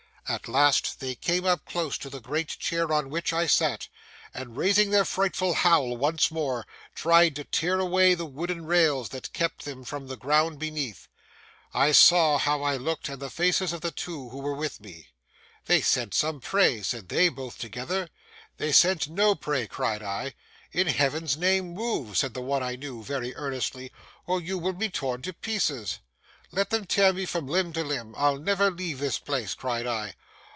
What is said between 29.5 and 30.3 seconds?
cried I.